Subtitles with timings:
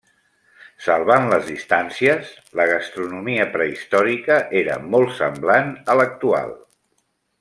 [0.85, 6.57] Salvant les distàncies, la gastronomia prehistòrica era molt semblant a l'actual.